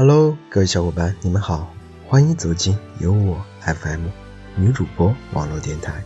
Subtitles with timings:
[0.00, 1.70] Hello，各位小伙伴，你们好，
[2.08, 4.06] 欢迎走进有我 FM
[4.56, 6.02] 女主播网络电台，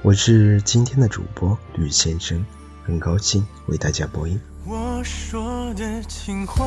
[0.00, 2.42] 我是今天的主播吕先生，
[2.86, 4.40] 很高兴为大家播音。
[4.64, 6.64] 我说的情话，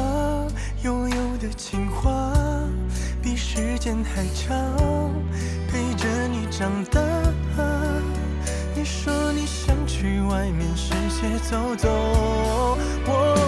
[0.83, 2.31] 悠悠的情话，
[3.23, 4.55] 比时间还长，
[5.71, 7.01] 陪着你长大。
[8.75, 11.89] 你说你想去外面世界走走，
[13.07, 13.46] 我。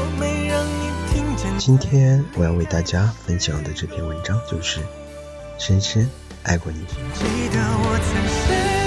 [1.60, 4.80] 今天我要为大家分享的这篇文章就是
[5.58, 6.10] 《深深
[6.44, 6.80] 爱过你》。
[7.14, 8.79] 记得我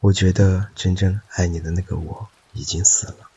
[0.00, 3.28] 我觉得真正爱你的那个我已经死了，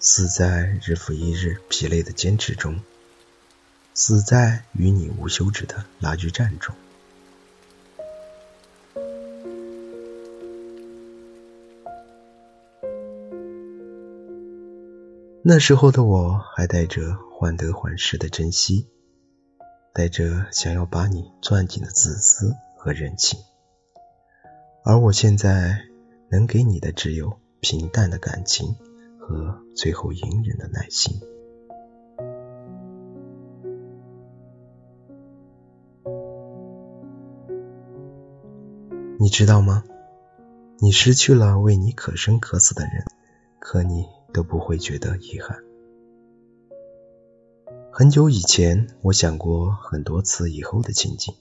[0.00, 2.80] 死在日复一日疲累的坚持中，
[3.92, 6.74] 死在与你无休止的拉锯战中。
[15.42, 18.86] 那时候的我还带着患得患失的珍惜。
[19.96, 23.40] 带着想要把你攥紧的自私和任性，
[24.84, 25.78] 而我现在
[26.28, 28.76] 能给你的只有平淡的感情
[29.18, 31.18] 和最后隐忍的耐心。
[39.18, 39.82] 你知道吗？
[40.78, 43.06] 你失去了为你可生可死的人，
[43.58, 45.65] 可你都不会觉得遗憾。
[47.98, 51.34] 很久以前，我想过很多次以后的情景。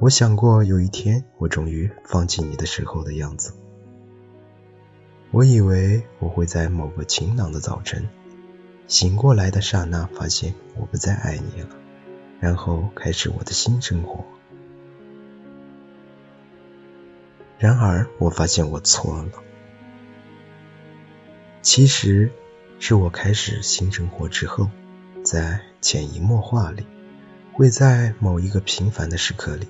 [0.00, 3.52] 我想过有一天我终于放弃你的时候的样子。
[5.30, 8.08] 我以为我会在某个晴朗的早晨
[8.88, 11.68] 醒过来的刹那，发现我不再爱你了，
[12.40, 14.24] 然后开始我的新生活。
[17.56, 19.30] 然而，我发现我错了。
[21.62, 22.32] 其实
[22.80, 24.68] 是我开始新生活之后。
[25.26, 26.86] 在潜移默化里，
[27.52, 29.66] 会在某一个平凡的时刻里，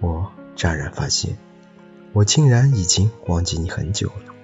[0.00, 1.38] 我乍然发现，
[2.12, 4.34] 我竟然已经忘记你很久了。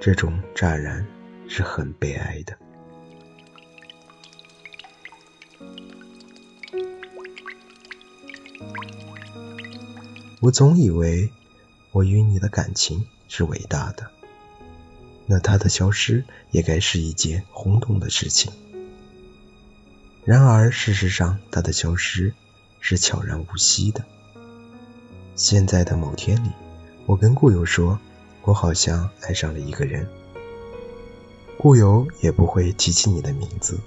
[0.00, 1.04] 这种乍然
[1.48, 2.56] 是很悲哀的。
[10.40, 11.32] 我总以为
[11.90, 14.12] 我与你的感情是伟大的。
[15.30, 18.50] 那他的消失也该是一件轰动的事情。
[20.24, 22.32] 然而，事实上，他的消失
[22.80, 24.04] 是悄然无息的。
[25.34, 26.50] 现在的某天里，
[27.04, 28.00] 我跟故友说，
[28.42, 30.08] 我好像爱上了一个人。
[31.58, 33.78] 故友也不会提起你的名字，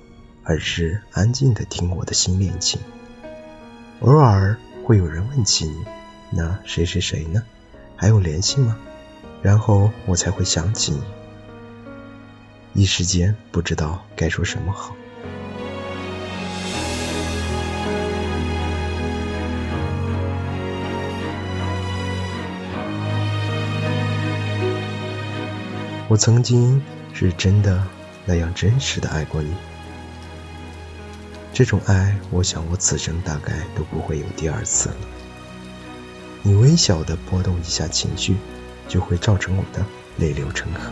[0.44, 2.80] 而是安静的听我的新恋情。
[4.02, 5.86] 偶尔会有人问起你，
[6.32, 7.44] 那谁谁谁呢？
[7.96, 8.78] 还有联系吗？
[9.42, 11.02] 然后我才会想起你。
[12.74, 14.96] 一时间不知道该说什么好。
[26.08, 26.82] 我曾经
[27.14, 27.86] 是真的
[28.26, 29.54] 那样真实的爱过你，
[31.54, 34.96] 这种爱，我想我此生大概都不会有第二次了。
[36.42, 38.36] 你微小的波动一下情绪，
[38.88, 39.86] 就会造成我的
[40.18, 40.92] 泪流成河。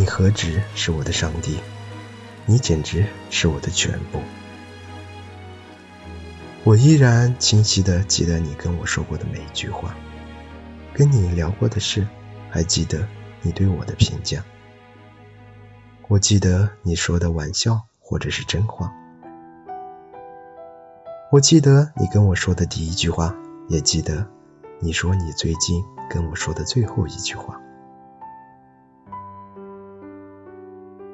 [0.00, 1.58] 你何止是我的上帝，
[2.46, 4.18] 你简直是我的全部。
[6.64, 9.94] 我依然清晰的记得你跟我说过的每一句话，
[10.94, 12.06] 跟你聊过的事，
[12.48, 13.06] 还记得
[13.42, 14.42] 你对我的评价。
[16.08, 18.90] 我记得你说的玩笑或者是真话。
[21.30, 23.36] 我记得你跟我说的第一句话，
[23.68, 24.26] 也记得
[24.78, 27.60] 你说你最近跟我说的最后一句话。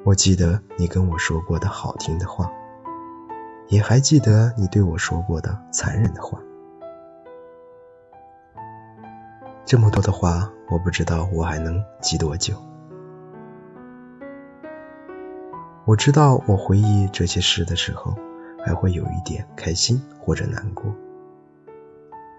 [0.07, 2.49] 我记得你跟我说过的好听的话，
[3.67, 6.39] 也还记得你对我说过的残忍的话。
[9.65, 12.55] 这么多的话，我不知道我还能记多久。
[15.83, 18.15] 我知道我回忆这些事的时候，
[18.65, 20.85] 还会有一点开心或者难过，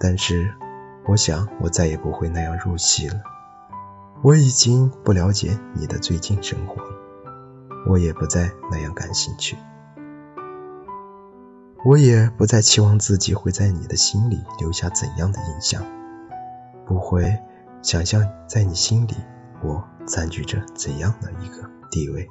[0.00, 0.54] 但是
[1.06, 3.20] 我想我再也不会那样入戏了。
[4.22, 7.07] 我已经不了解你的最近生活了。
[7.88, 9.56] 我也不再那样感兴趣，
[11.86, 15.82] 我也不再期望自己会在你的心里留下怎样的印象，
[16.84, 17.38] 不会
[17.80, 19.14] 想象在你心里
[19.62, 22.28] 我占据着怎样的一个地位。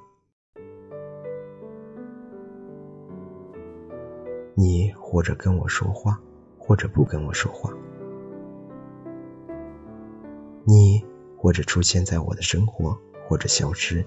[4.53, 6.19] 你或者跟我说话，
[6.59, 7.71] 或者不跟我说话；
[10.65, 11.03] 你
[11.35, 12.95] 或者出现在我的生活，
[13.27, 14.05] 或者消失。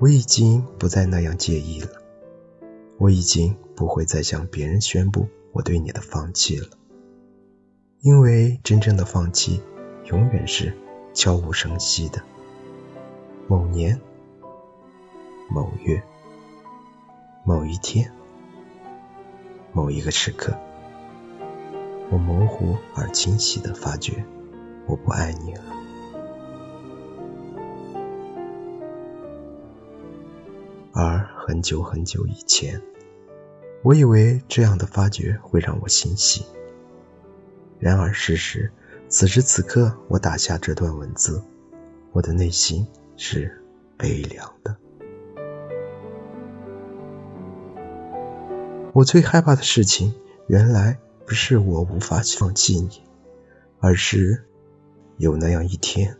[0.00, 1.90] 我已经不再那样介意了，
[2.96, 6.68] 我已经不会再向别人宣布我对你的放弃了，
[8.00, 9.62] 因为真正的放弃
[10.06, 10.74] 永远是
[11.12, 12.22] 悄无声息的。
[13.46, 14.00] 某年、
[15.50, 16.02] 某月、
[17.44, 18.10] 某一天、
[19.74, 20.56] 某一个时刻，
[22.10, 24.24] 我模糊而清晰的发觉，
[24.86, 25.79] 我不爱你了。
[31.02, 32.82] 而很久很久以前，
[33.82, 36.44] 我以为这样的发觉会让我欣喜。
[37.78, 38.70] 然而事实，
[39.08, 41.42] 此时此刻，我打下这段文字，
[42.12, 42.86] 我的内心
[43.16, 43.62] 是
[43.96, 44.76] 悲凉的。
[48.92, 50.12] 我最害怕的事情，
[50.48, 53.02] 原来不是我无法放弃你，
[53.78, 54.44] 而是
[55.16, 56.18] 有那样一天，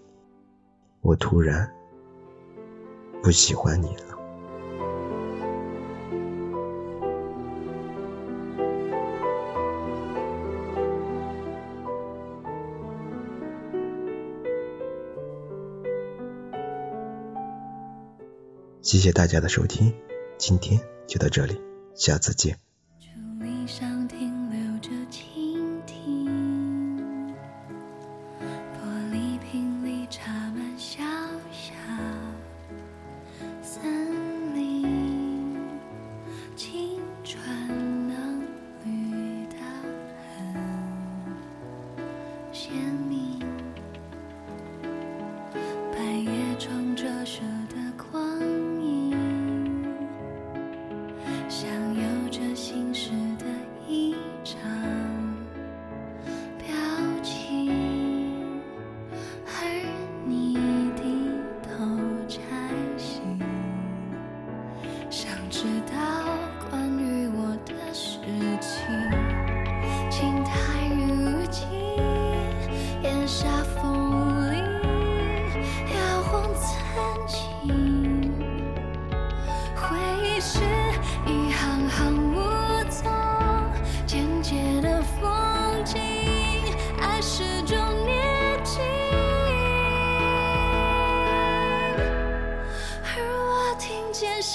[1.03, 1.71] 我突然
[3.23, 4.20] 不喜欢你了。
[18.83, 19.95] 谢谢大家的收听，
[20.39, 21.61] 今天就到这里，
[21.95, 22.70] 下次见。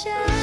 [0.05, 0.34] shine.